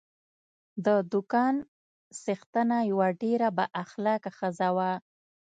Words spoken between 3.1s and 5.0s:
ډېره با اخلاقه ښځه وه.